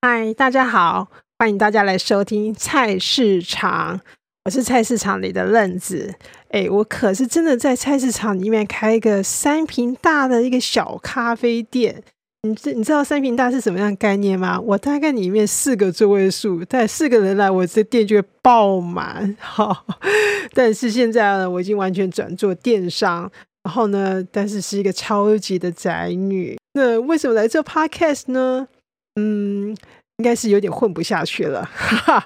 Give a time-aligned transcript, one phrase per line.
[0.00, 1.08] 嗨，大家好，
[1.40, 4.00] 欢迎大家来收听菜市场。
[4.44, 6.14] 我是菜市场里的愣子。
[6.50, 12.00] 哎，我可是真的在菜市场里面开一个三平大的一个小咖啡店。
[12.44, 14.60] 你知你知道三平大是什么样的概念吗？
[14.60, 19.36] 我大概里面四个座位数，带四个人来，我这店就会爆满。
[19.42, 19.84] 哈，
[20.54, 23.28] 但是现在呢，我已经完全转做电商。
[23.64, 26.56] 然后呢，但是是一个超级的宅女。
[26.74, 28.68] 那为什么来做 podcast 呢？
[29.18, 29.76] 嗯，
[30.18, 31.68] 应该是有点混不下去了，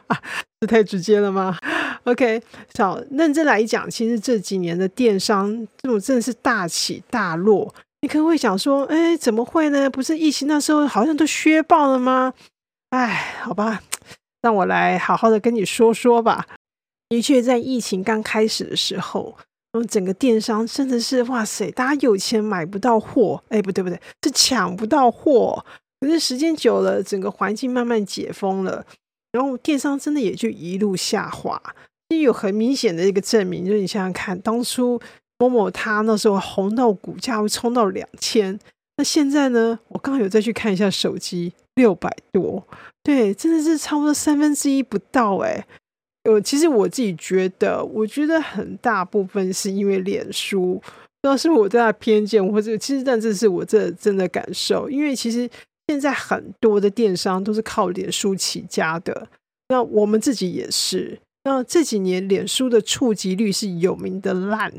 [0.61, 1.57] 这太直接了吗
[2.05, 2.43] ？OK，
[2.77, 7.75] 好，认真来讲，其实这几年的电商这种真的是大起大落。
[8.03, 9.89] 你可能会想说，哎，怎么会呢？
[9.89, 12.35] 不是疫情那时候好像都削爆了吗？
[12.91, 13.81] 哎，好吧，
[14.43, 16.47] 让我来好好的跟你说说吧。
[17.09, 19.37] 的确，在疫情刚开始的时候，
[19.73, 25.65] 嗯，整个电商真的是哇塞，大家有钱买不到货，哎，不对不对，是抢不到货。
[26.03, 28.85] 可是时间久了，整个环境慢慢解封了，
[29.31, 31.63] 然后电商真的也就一路下滑。
[32.09, 35.01] 有很明显的一个证明，就是你想想看，当初
[35.39, 38.59] 某某他那时候红到股价会冲到两千，
[38.97, 39.79] 那现在呢？
[39.87, 42.67] 我刚刚有再去看一下手机，六百多，
[43.05, 45.65] 对，真的是差不多三分之一不到哎。
[46.25, 50.83] 呃，其实我自己觉得，我觉得很大部分是因为脸书，不
[51.23, 55.49] 知道是我对他偏见，或者其实但这是我这真的感受，因为其实。
[55.93, 59.29] 现在很多的电商都是靠脸书起家的，
[59.69, 61.21] 那我们自己也是。
[61.45, 64.73] 那这几年脸书的触及率是有名的烂，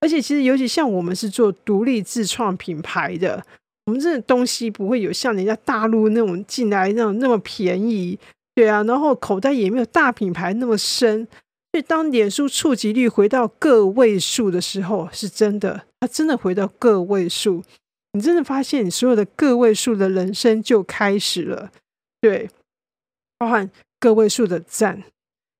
[0.00, 3.44] 而且其实尤其像我们是做独立自创品牌的，
[3.84, 8.18] 我们这东西不会有像人家大陆那种进来那种那么便宜，
[8.54, 11.28] 对啊，然后口袋也没有大品牌那么深。
[11.72, 17.62] 所以当脸书触及率回到个位数的时候，是真的，它真的回到个位数。
[18.14, 21.70] 你真的发现，你所有的个位数的人生就开始了，
[22.20, 22.50] 对，
[23.38, 25.02] 包含个位数的赞、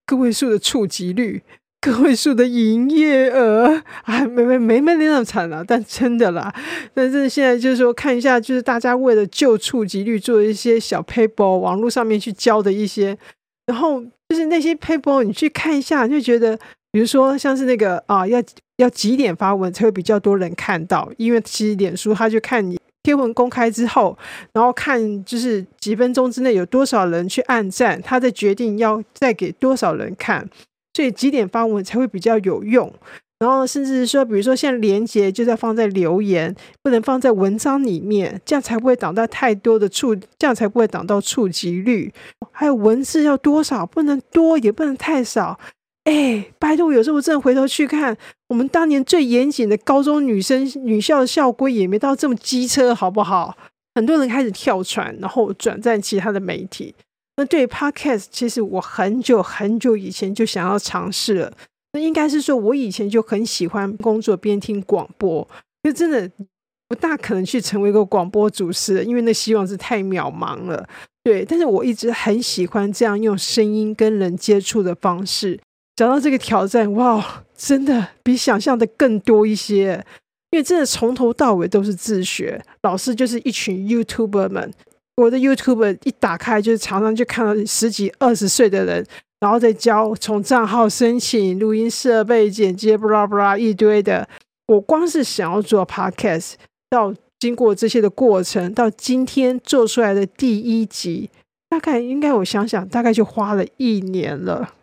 [0.05, 1.43] 个位数的触及率、
[1.81, 6.55] 个位数的营业额，啊，没没没没那么惨了，但真的啦。
[6.93, 13.17] 但是现在就是说，看一下，就是大家为了救触及率，做一些小 paper，网络上面去教的一些，
[13.65, 16.59] 然后就是那些 paper，你去看一下，就觉得。
[16.93, 18.41] 比如说，像是那个啊，要
[18.77, 21.11] 要几点发文才会比较多人看到？
[21.17, 24.17] 因为其实脸书他就看你贴文公开之后，
[24.53, 30.47] 然后看就是几分钟之内有多少人去按赞，他再决定要再给多少人看。
[30.95, 32.93] 所以几点发文才会比较有用？
[33.39, 42.13] 然后甚至是说，比如说像连接就在放在留言，不能放在文章里面，这样才不会挡到太多的触，这样才不会挡到触及率。
[42.53, 43.87] 还有文字要多少？
[43.87, 45.59] 不能多，也不能太少。
[46.05, 48.17] 哎，拜托，有时候我真的回头去看，
[48.49, 53.57] 我们当年最严谨的高中女生女校的校规也没到这么机车，好不好？
[53.95, 56.95] 很多人开始跳船，然后转战其他的媒体。
[57.37, 61.53] 那对于 Podcast，其实我很久很久以前就想要尝试了。
[61.93, 65.47] 那应该是说，我以前就很喜欢工作边听广播，
[65.83, 66.31] 就真的
[66.89, 70.89] 不大可能去成为一个广播主持人，因为那希望是太渺茫了。
[71.23, 75.61] 对，但是我一直很喜欢这样用声音跟人接触的方式。
[76.03, 80.05] 讲到这个挑战，哇，真的比想象的更多一些。
[80.51, 84.75] 因为真的从头到尾都是自学，老师就是一群 YouTuber 们。
[85.15, 89.07] 我的 YouTube 一打开，就是常常就看到十几、二十岁的人，
[89.39, 94.29] 然后再教从账号申请、录音设备、剪接，布拉布拉一堆的。
[94.67, 96.55] 我光是想要做 Podcast，
[96.91, 101.31] 到经过这些的过程，到今天做出来的第一集，
[101.71, 104.75] 大概应该我想想，大概就花了一年了。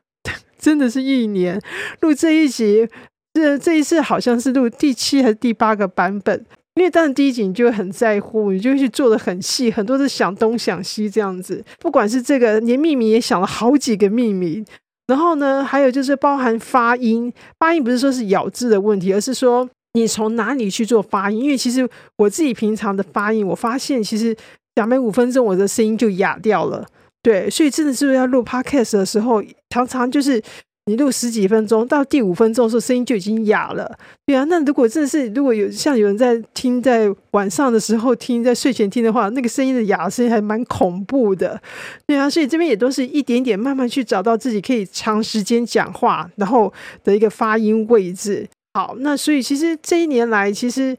[0.60, 1.60] 真的是一年
[2.02, 2.88] 录这一集，
[3.34, 6.46] 这这一次好像是录第七还是第八个版本。
[6.76, 11.62] 因为当然第一集你就会很在乎，你就去做的很细，很多是想东想西这样子。
[11.80, 14.64] 不管是这个连秘密也想了好几个秘密，
[15.08, 21.42] 然后呢，还有就是包含发音，发音不是说是咬字的问题，而是说你从哪里去做发音。
[21.42, 24.34] 因为其实我自己平常的发音，我发现其实
[24.76, 26.86] 讲没五分钟，我的声音就哑掉了。
[27.30, 30.42] 对，所以真的是要录 podcast 的时候，常常就是
[30.88, 33.96] 你录十几分钟，到第五分钟的时候，声音就已经哑了。
[34.26, 41.62] 对啊，那如果真的是如果有像有人在听，在晚上的时候听，在睡前听的话，那个声音的哑声还蛮恐怖的。
[42.08, 46.74] 对啊，所以这边也都是一点点慢慢去找到自己可以长时间讲话，然后
[47.04, 48.48] 的一个发音位置。
[48.74, 50.98] 好，那所以其实这一年来，其实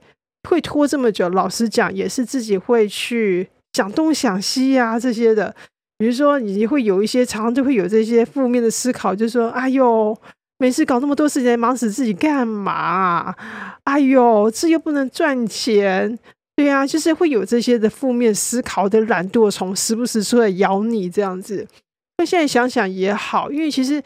[0.49, 5.53] 会拖这么久，老实讲，也是自己会去想东想西呀这些的。
[6.01, 10.19] 比如说，你会有一些常常就会有这些负面的思考，就是说，哎呦，
[10.57, 13.35] 没事搞那么多事情，忙死自己干嘛？
[13.85, 16.19] 哎呦，这又不能赚钱，
[16.57, 21.69] 对啊，就是会有这些的负面思考的懒惰虫，时不时出来咬你这样子。
[22.17, 24.03] 那现在想想也好，因为其实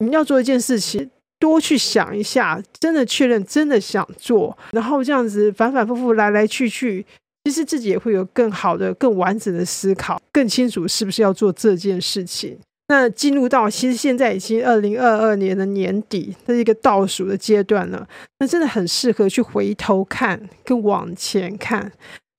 [0.00, 7.06] 你要做一件事情，多去想一下，真的确认真的想做，然后这样子反反复复来来去去，
[7.44, 12.58] 其实自己也会有更好的、更完整的思考，更清楚是不是要做这件事情。
[12.88, 18.06] 那进入到其实现在已经二零二二年的年底的一个倒数的阶段了，
[18.40, 21.92] 那真的很适合去回头看，跟往前看。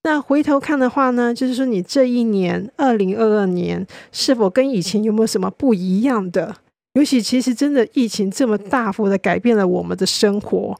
[0.04, 6.58] 那回头看的话呢，就是说你这一年二零二二年是否跟以前有没有什么不一样的？
[6.96, 10.78] 尤其其实真的疫情这么大幅的改变了我们的生活，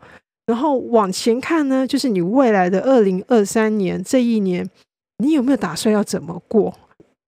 [0.52, 4.70] 然后往前看呢，就是你未来的二零二三年这一年，
[5.20, 6.78] 你有没有打算要怎么过？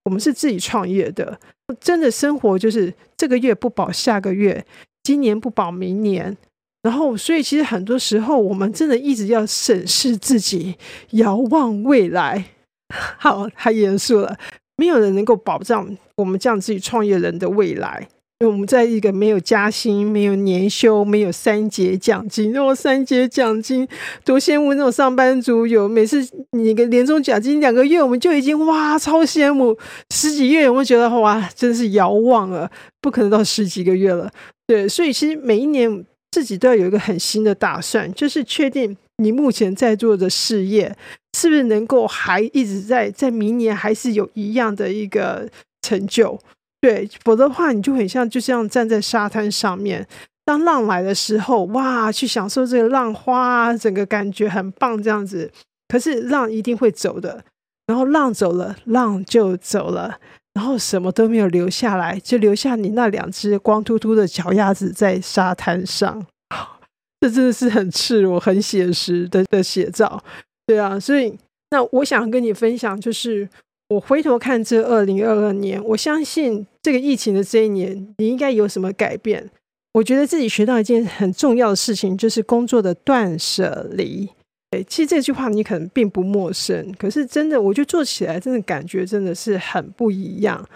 [0.04, 1.40] 我们是自己创业的。
[1.80, 4.62] 真的生活就是这个月不保下个月，
[5.04, 6.36] 今年不保明年，
[6.82, 10.76] 然后所以其实很多时候我们真的一直要审视自己，
[11.12, 12.44] 遥望未来。
[13.18, 14.36] 好，太严肃了，
[14.76, 18.06] 没有人能够保障我们这样自己创业人的未来。
[18.46, 23.86] 我们在一个没有加薪、没有年休、没有三节奖金，那种三节奖金
[24.24, 29.76] 多羡慕那种上班族有每次你个年终奖金两个月，我们就已经哇超羡慕，
[30.10, 32.70] 十几月我们觉得哇真是遥望了，
[33.00, 34.30] 不可能到十几个月了。
[34.66, 40.96] 对，所以其实每一年自己都要有一个很新的打算，就是确定你目前在做的事业
[41.38, 45.48] 是不是能够还一直在在明年还是有一样的一个
[45.82, 46.38] 成就。
[46.84, 50.06] 对，否则的话，你就很像就这样站在沙滩上面，
[50.44, 55.50] 当浪来的时候，哇，去享受这个浪花，整个感觉很棒，这样子。
[55.88, 57.42] 可是浪一定会走的，
[57.86, 60.18] 然后浪走了，浪就走了，
[60.52, 66.26] 然后什么都没有留下来，就留下你那两只光秃秃的脚丫子在沙滩上。
[67.18, 70.22] 这真的是很赤裸、很写实的的写照。
[70.66, 71.34] 对啊，所以
[71.70, 73.48] 那我想跟你分享就是。
[73.88, 79.50] 我回头看这二零二二年，我相信这个疫情的这一年，你应该有什么改变？
[79.92, 84.28] 我觉得自己学到一件很重要的事情，就是工作的断舍离。
[84.70, 90.66] 对，其实这句话你可能并不陌生，可是真的，我觉得做起来真的感觉真的是很不一样。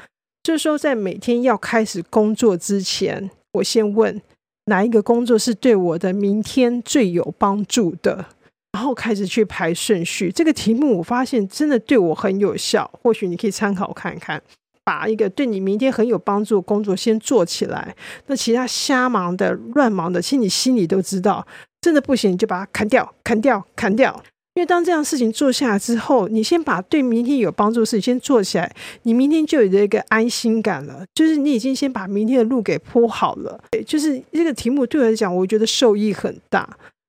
[0.44, 4.22] 就是说，在每天要开始工作之前，我先问
[4.66, 8.26] 哪一个工作是对我的明天最有帮助的。
[8.72, 14.42] 然后开始去排顺序，这个题目我发现真的对我很有效，或许你可以参考看看。
[14.84, 17.94] 把一个对你明天很有帮助的工作先做起来，
[18.26, 21.46] 那其他瞎忙的、乱忙的，其实你心里都知道，
[21.82, 24.22] 真的不行你就把它砍掉、砍掉、砍掉。
[24.54, 33.60] 因为当这样事情做下来之后，你先把对明天有帮助的事情先做起来，你明天就有一个安心感了，就是你已经先把明天的路给铺好了。
[33.70, 36.66] 对，就是这个题目对我来讲，我觉得受益很大。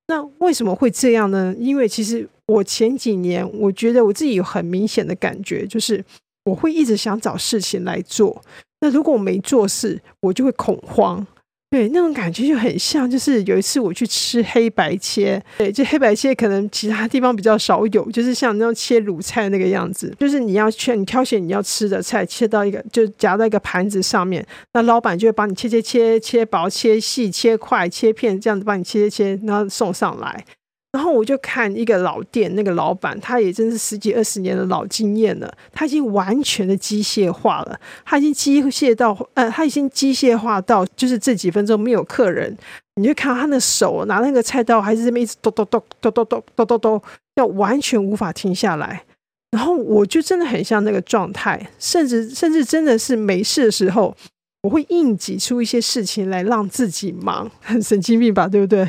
[0.09, 1.56] 那为什么会这样呢？
[1.59, 6.03] 因为其实我前几年，我觉得我自己有很明显的感觉，就是
[6.45, 8.41] 我会一直想找事情来做。
[8.81, 11.25] 那如果我没做事，我就会恐慌。
[11.71, 24.44] 对，那种感觉就很像，就是有一次我去吃黑白切，对，就黑白切可能其他地方比较少有，就是像那种切卤菜那个样子，就是你要去你挑选你要吃的菜，切到一个就夹在一个盘子上面，
[24.74, 30.44] 那老板就会帮你切切切切薄、切细、切块、切片，这样子帮你切切切，然后送上来。
[30.91, 42.57] 然后我就看一个老店，那个老板他也真是十几二十年的老经验了，他已经完全的机械化了，他已经机械到呃，他已经机械化到就是这几分钟没有客人，
[42.95, 47.04] 你就看他的手拿那个菜刀还是这么一直剁剁剁剁剁剁剁剁剁，
[47.35, 49.04] 要完全无法停下来。
[49.52, 54.16] 然后我就真的很像那个状态，甚至甚至真的是没事的时候。
[54.61, 58.47] 我会硬挤出一些事情来让自己忙，很 神经病吧？
[58.47, 58.87] 对不对？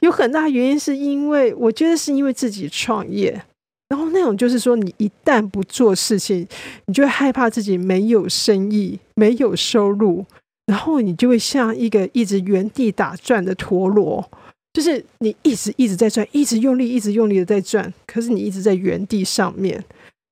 [0.00, 3.40] 有很大原因是因为我觉得是因为自己创业，
[3.88, 6.46] 然后那种就是说，你一旦不做事情，
[6.86, 10.24] 你就会害怕自己没有生意、没有收入，
[10.66, 14.28] 然后你就会像一个一直原地打转的陀螺，
[14.72, 19.84] 就是你一直一直在转，一直用力、一直用力的在转，可是你一直在原地上面，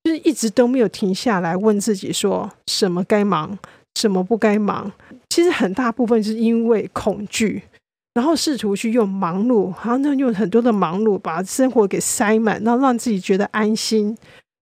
[0.02, 3.56] 就是一直都没有停下来问自己说什么该忙。
[3.94, 4.90] 什么不该忙？
[5.28, 7.62] 其实很大部分是因为恐惧，
[8.14, 14.16] 然后试图去用忙碌，好像用很多的忙碌把生活给塞满，然后让自己觉得安心，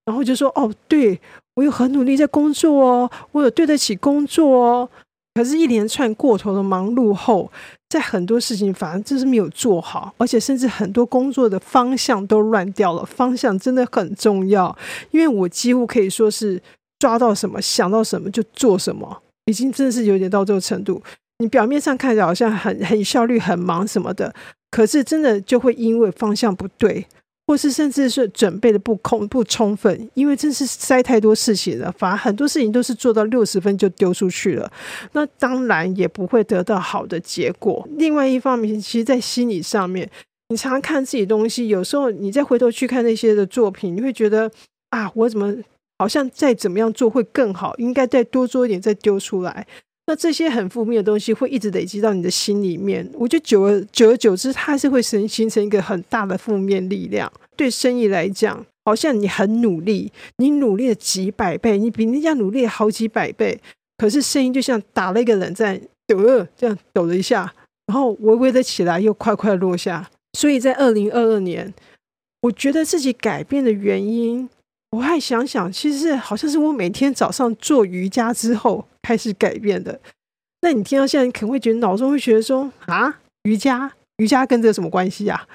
[0.04, 1.18] 然后就说：“哦，对
[1.54, 4.88] 我有很努力在工作哦，我有对得起工作哦。”
[5.34, 7.50] 可是，一连串过头的忙碌后，
[7.88, 13.04] 在很多事情反而就是没有做好，而且甚至很多工作的方向都乱掉了。
[13.04, 14.76] 方向真的很重要，
[15.12, 16.60] 因为我几乎可以说是。
[17.00, 21.02] 抓到什么，想到什么就做什么，已经真的是有点到这个程度。
[21.38, 24.32] 你表面上看着好像很很效率、很忙什么的，
[24.70, 27.06] 可是真的就会因为方向不对，
[27.46, 34.70] 或是甚至是准备的不空不充分，因为真是塞太多事情了，反而很多事情都是做到六十分就丢出去了，
[35.12, 37.88] 那当然也不会得到好的结果。
[37.96, 40.06] 另外一方面，其实，在心理上面，
[40.50, 44.50] 你常常看自己东西，有时候你再回头去看那些的作品，你会觉得
[44.90, 45.54] 啊，我怎么
[46.00, 49.66] 好像再怎么样做会更好，应该再多做一点，再丢出来。
[50.06, 57.30] 那这些很负面的东西会一直累积到你的心里面，我觉得久而久而久之，它是会形形成一个很大的负面力量。
[57.54, 63.60] 对生意来讲，好像你很努力，你努力了几百倍，你比人家努力好几百倍，
[63.98, 66.16] 可是声音就像打了一个冷战，抖
[66.56, 67.52] 这样抖了一下，
[67.88, 70.08] 然后微微的起来，又快快落下。
[70.32, 71.74] 所以在二零二二年，
[72.40, 74.48] 我觉得自己改变的原因。
[74.90, 80.00] 我还想想，其实好像是我每天早上做瑜伽之后开始改变的。
[80.62, 85.46] 那你听到现在，你可能会觉得脑中会觉得说啊，瑜伽，瑜伽跟这有什么关系啊？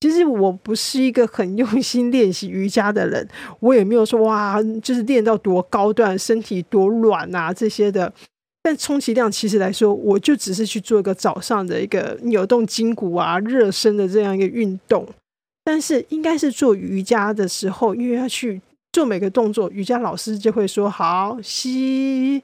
[0.00, 8.12] 其实我不是一个很用心练习瑜伽的人，我也没有说哇，就是练到多高段，身体多软啊这些的。
[8.62, 15.06] 但充其量其实来说，我就只是去做一个早上的一个扭动筋骨啊、热身的这样一个运动。
[15.64, 18.62] 但是应该是做瑜伽的时候，因为要去。
[18.94, 22.40] 做每个动作，瑜伽老师就会说：“好吸，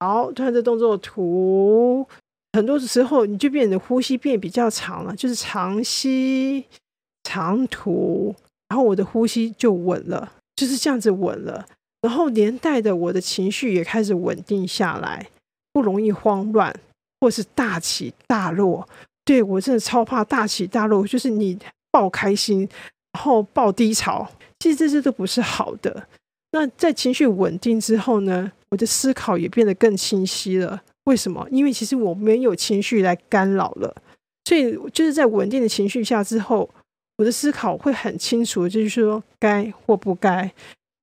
[0.00, 2.08] 好，突然这动作吐。
[2.54, 6.64] 很多时候，你就变得呼吸变比较长了，就是长吸
[7.24, 8.34] 长吐，
[8.70, 11.66] 然后我的呼吸就稳了，就是这样子稳了。
[12.00, 15.28] 然后连带的，我的情绪也开始稳定下来，
[15.70, 16.74] 不容易慌乱
[17.20, 18.88] 或是大起大落。
[19.26, 21.58] 对我真的超怕大起大落，就是你
[21.90, 22.66] 爆开心，
[23.12, 24.26] 然后爆低潮。
[24.64, 26.08] ”其实这些都不是好的。
[26.52, 30.82] 那在情绪稳定之后呢，我的思考也变得更清晰了。
[31.04, 31.46] 为什么？
[31.50, 33.94] 因为其实我没有情绪来干扰了，
[34.46, 36.70] 所以就是在稳定的情绪下之后，
[37.18, 40.50] 我的思考会很清楚，就是说该或不该，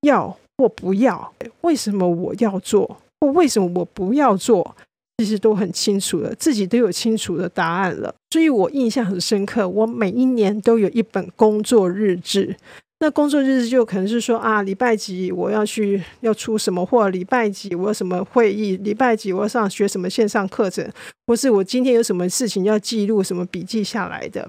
[0.01, 4.75] 要或不要，为什么我要做，或为什么我不要做，
[5.19, 8.11] 其实都很清楚了，自己都有清楚的答案了。
[8.31, 12.57] 所以我印象很深刻，我每一年都有一本工作日志。
[13.03, 20.87] 那工作日志就可能是说啊，礼拜几我要去要出什么货，礼拜几我有什么会议，礼拜几我要上学什么线上课程，
[21.25, 24.47] 或是我今天有什么事情要记录什么笔记下来的。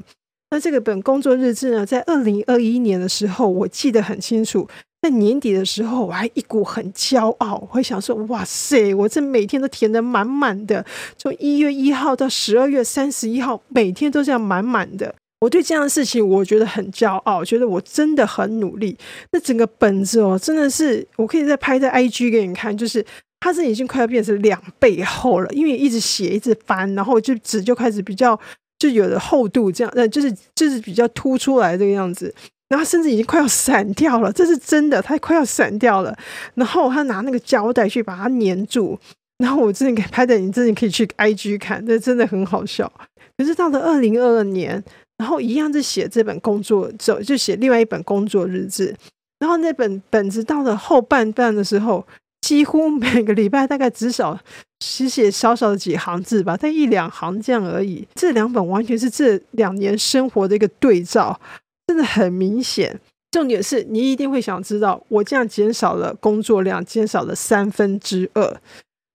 [0.50, 4.68] 那这个本工作日志呢，在二零二一年的时候，我记得很清楚，
[5.00, 10.84] 在年底的时候，我还一股很骄傲，我会想说，哇塞，我这每天都填的满满的，
[11.16, 15.14] 从一月一号到十二月三十一号，每天都这样满满的。
[15.42, 18.96] 我对这样的事情，我觉得很骄傲，觉得我真的很努力。
[19.32, 23.04] 那整个本子哦，真的是我可以再拍在 IG 给你看，就是
[23.40, 28.38] 它是已经快要变成两倍厚了，因为一直写一直翻，然后就纸就开始比较
[28.78, 32.32] 就有的厚度，这样呃，就是就是比较凸出来这个样子，
[32.68, 36.16] 然后甚至已经快要散掉了，这是真的，它快要散掉了。
[36.54, 38.96] 然后他拿那个胶带去把它粘住，
[39.38, 42.92] 然后我真的给拍的，你真的可以去 IG 看，这真的很好笑。
[43.36, 44.80] 可是到了二零二二年。
[45.22, 48.92] 然后一样是写这本工作，就就写另外一本工作日志。
[49.38, 52.04] 然后那本本子到了后半段的时候，
[52.40, 54.36] 几乎每个礼拜大概至少
[54.80, 58.04] 写写少少的几行字吧，但一两行这样而已。
[58.16, 61.40] 这两本完全是这两年生活的一个对照，
[61.86, 62.98] 真的很明显。
[63.30, 68.60] 重点是你一定会想知道，我这样减少了工作量，减少了三分之二，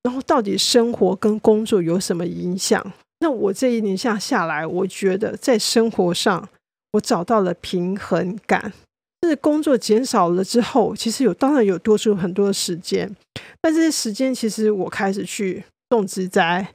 [0.03, 2.93] 然后到底生活跟工作有什么影响？
[3.19, 6.47] 那我这一年下下来，我觉得在生活上
[6.93, 8.73] 我找到了平衡感。
[9.19, 13.13] 就是工作减少了之后，其实有当然有多出很多的时间，
[13.59, 16.67] 但这些时间其实我开始去种植栽，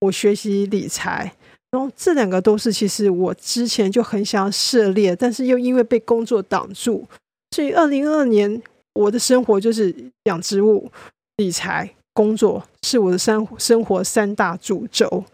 [0.00, 1.32] 我学习理财，
[1.70, 7.08] 然后这两个都是其实我之前就很想要涉猎，但是又因为被工作挡住，
[7.52, 8.62] 所以二零二二年
[8.92, 9.92] 我的生活就是
[10.24, 10.92] 养植物、
[11.38, 15.24] 理财、工作是我的生生活三大主轴。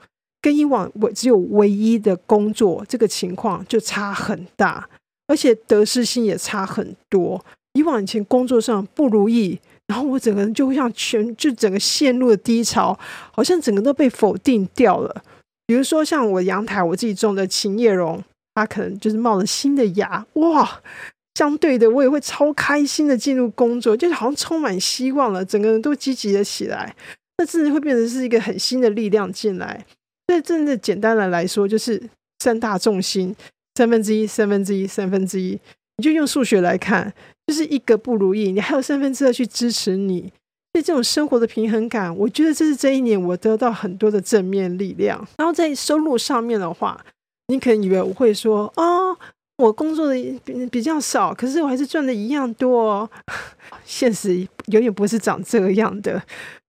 [0.43, 4.87] 跟以往我只有唯一的工作这个情况就差很大，
[5.29, 7.43] 而且得失心也差很多。
[7.75, 12.99] 以往以前工作上不如意，然后我整个人就会像全就整个陷入了低潮，
[13.31, 15.23] 好像整个都被否定掉了。
[15.67, 18.23] 比如说像我阳台我自己种的琴叶榕，
[18.55, 20.83] 它可能就是冒了新的芽，哇！
[21.35, 26.95] 相对的我也会超开心的进入工作，就是好像充满希望了，整个人都积极了起来。
[27.39, 29.87] 那自然会变成是一个很新的力量进来。
[30.27, 32.03] 所以，真的简单的来说，就是
[32.39, 33.35] 三大重心，
[33.75, 35.59] 三分之一，三分之一，三分之一。
[35.99, 37.13] 你就用数学来看，
[37.47, 40.21] 就是一个不如意，你还有三分之二去支持你。
[40.73, 45.19] 所以，这种生活的平衡感，我觉得这是这一年我得到很多的正面力量。
[45.37, 46.99] 然后，在收入上面的话，
[47.49, 49.17] 你可能以为我会说，哦，
[49.59, 50.15] 我工作的
[50.45, 52.91] 比比较少，可是我还是赚的一样多。
[52.91, 53.11] 哦
[53.85, 56.23] 现实永远不是长这样的，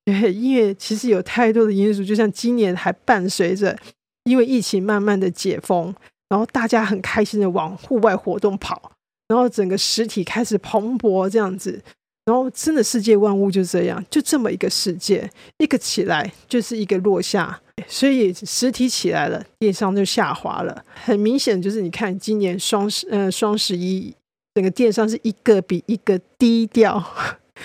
[0.06, 3.78] 因为其实有太多的因素，就像今年还伴随着
[4.26, 5.94] 因为疫情慢慢的解封，
[6.30, 8.92] 然后大家很开心的往户外活动跑，
[9.28, 11.82] 然后整个实体开始蓬勃这样子。
[12.26, 20.86] 然后，真的世界万物就这样，就这么一个世界，一个起来就是一个落下，所以实体起来了，电商就下滑了。
[21.04, 24.16] 很明显，就是你看今年双十呃双十一，
[24.56, 27.04] 整个电商是一个比一个低调。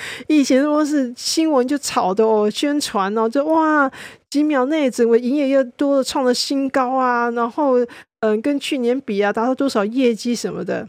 [0.28, 3.90] 以前都是新闻就炒的哦，宣传哦，就哇
[4.30, 7.74] 几秒内整个营业额多了创了新高啊，然后
[8.20, 10.88] 嗯跟去年比啊达到多少业绩什么的，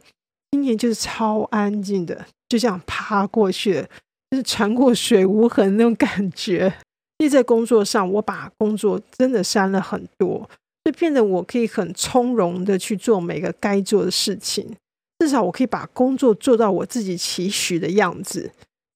[0.51, 2.25] 今年就是超安静的。
[2.49, 3.87] 就这样爬过去了，
[4.31, 6.73] 就是船过水无痕那种感觉。
[7.19, 10.49] 因为在工作上，我把工作真的删了很多，
[10.83, 14.67] 就变得我可以很从容的去做每个该做的事情。
[15.19, 18.49] 至少我可以把工作做到我自己期许的样子。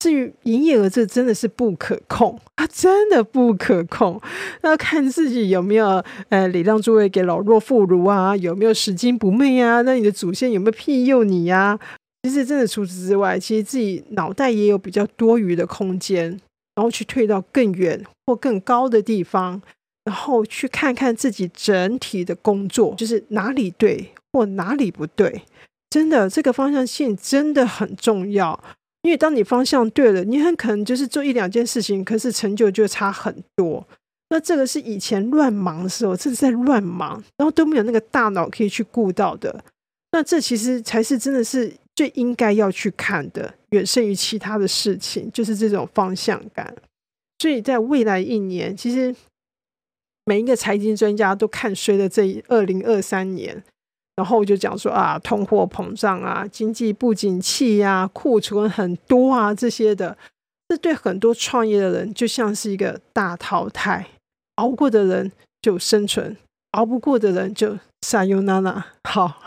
[0.04, 4.20] 至于营业额，这真的是不可控，它真的不可控。
[4.60, 9.80] 那看自己有没有呃礼让诸位给老弱妇孺啊，有没有拾金不昧啊？
[9.80, 11.78] 那你的祖先有没有庇佑你呀？
[12.22, 16.28] 其实，真的除此之外，其实自己脑袋也有比较多余的空间，
[16.74, 19.62] 然后去退到更远或更高的地方，
[20.04, 25.44] 然后去看看自己整体的工作，就是哪里对或哪里不对。
[25.88, 28.62] 真的，这个方向性真的很重要，
[29.04, 33.86] 因为当你方向对了，你很可能就是做一两件事情，可是成就就差很多。
[34.30, 39.64] 那这个是以前乱忙的时候，正在乱忙，然后都没有那个大脑可以去顾到的。
[40.10, 41.72] 那这其实才是真的是。
[41.96, 46.74] 最应该要去看的，远胜于其他的事情，就是这种方向感。
[47.38, 49.14] 所以在未来一年，其实
[50.24, 53.62] 每一个财经专家都看衰了这二零二三年，
[54.16, 60.16] 然后就讲说啊，通货膨胀啊，经济不景气呀，库存很多啊，这些的，
[60.68, 64.06] 这对很多创业的人就像是一个大淘汰，
[64.56, 66.36] 熬过的人就生存，
[66.72, 68.86] 熬不过的人就撒尤娜娜。
[69.04, 69.40] 好。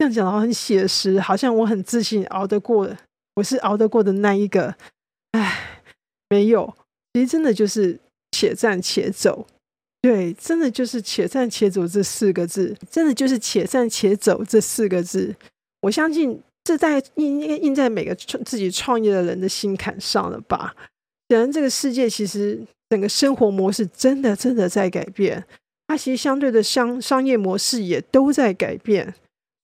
[0.00, 2.88] 这样讲的话很写实，好像我很自信熬得过，
[3.34, 4.76] 我是熬得过的那一个。
[5.32, 5.82] 唉，
[6.28, 6.72] 没有，
[7.12, 7.98] 其实真的就是
[8.30, 9.48] 且战且走。
[10.00, 15.34] 对，真的就是且战且走这四个字，真的就是且战且走这四个字。
[15.82, 20.74] 我相信这在印应该印在每个自己创业的人的心坎上了吧。
[21.28, 25.44] 显然，这个世界其实整个生活模式真的真的在改变，
[25.86, 29.14] 它其实相对的商商业模式也都在改变。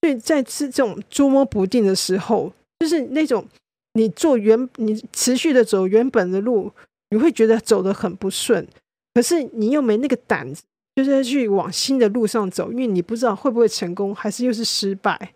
[0.03, 3.47] 所以在这种捉摸不定的时候，就是那种
[3.94, 6.70] 你做原你持续的走原本的路，
[7.11, 8.66] 你会觉得走得很不顺，
[9.14, 10.62] 可是你又没那个胆子，
[10.96, 15.33] 就是去往新的路上走，因为你不知道会不会成功，还是又是失败。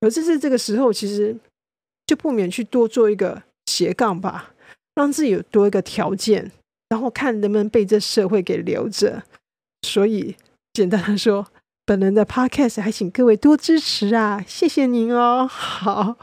[0.00, 1.36] 可是是这个时候，其实
[2.06, 4.54] 就不免去多做一个斜杠吧，
[4.94, 6.52] 让自己有多一个条件，
[6.90, 9.22] 然后看能不能被这社会给留着。
[9.82, 10.36] 所以
[10.72, 11.46] 简单的说。
[11.84, 15.44] 本人的 podcast 还请各位多支持啊，谢谢您哦。
[15.48, 16.16] 好，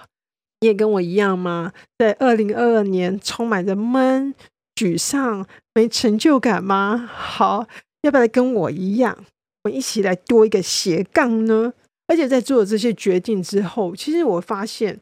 [0.62, 1.74] 你也跟我一样吗？
[1.98, 4.34] 在二零二二年充满着闷、
[4.80, 7.10] 沮丧、没成就感吗？
[7.12, 7.68] 好，
[8.04, 9.26] 要不要跟我一样，
[9.64, 11.74] 我们一起来多一个斜杠呢？
[12.08, 14.98] 而且在做了这些决定之后，其实我发现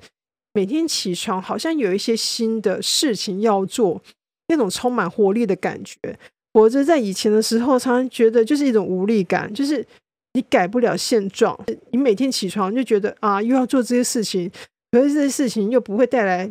[0.54, 4.02] 每天起床好像有一些新的事情要做，
[4.48, 5.96] 那种充满活力的感觉。
[6.54, 9.86] 我着在以前的时候，常常觉得就是一种无力感，就是。
[10.34, 11.60] 你改不了现状，
[11.90, 14.52] 你每天起床就觉得啊，又要做这些事情，
[14.92, 16.48] 可是这些事情又不会带来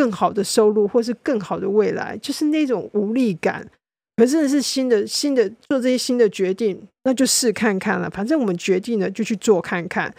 [0.00, 3.68] 更好的收入，或是更好的未来，就是那种无力感。
[4.16, 8.08] 可是是新的新的做这些新的决定，那就试看看了。
[8.08, 10.10] 反正我们决定了就去做看看，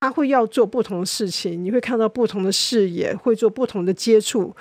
[0.00, 4.52] 他会要做不同的事情，你会看到不同的视野，会做不同的接触。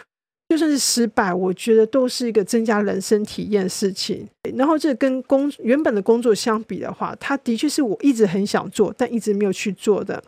[0.49, 4.27] 就算是失败，我觉得都是一个增加人生体验的事情。
[4.55, 10.23] 然后这跟工原本的工作相比的话，他的确是我一直很想做，但一直没有去做的。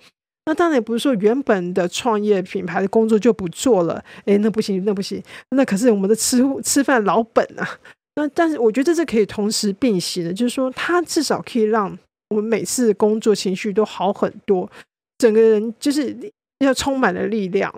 [0.46, 4.04] 那当然也不是说原本的创业品牌的工作就不做了。
[4.26, 5.22] 诶，那不行，那不行，
[5.52, 7.68] 那可是我们的吃吃饭老本啊。
[8.16, 11.98] 那但是我觉得这是可以同时并行的，就是说它至少可以让
[12.30, 14.70] 我们每次工作情绪都好很多，
[15.18, 16.16] 整个人就是
[16.60, 17.74] 要充满了力量。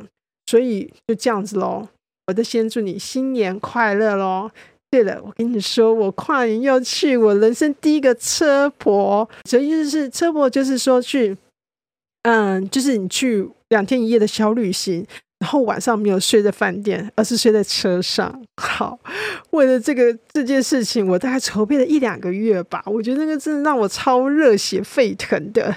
[0.47, 1.87] 所以就这样子喽。
[2.27, 4.49] 我就先祝你新年快乐喽！
[4.89, 11.35] 对了，我跟你说，我跨年要去我人生第一个车婆，所以就是车婆，就是说去，
[12.23, 15.05] 嗯，就是你去两天一夜的小旅行，
[15.39, 18.43] 然后晚上没有睡在饭店，而是睡在车上。
[18.61, 18.99] 好，
[19.51, 22.83] 为了这个这件事情，我大概筹备了一两个月吧。
[22.85, 25.75] 我觉得那个真的让我超热血沸腾的。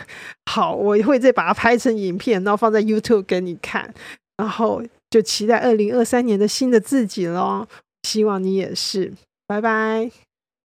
[0.51, 3.93] 好，我会再把它拍成影片，然后放在 YouTube 给你看。
[4.37, 7.67] 然后就期待二零二三年的新的自己喽。
[8.03, 9.13] 希望你也是。
[9.47, 10.24] 拜拜。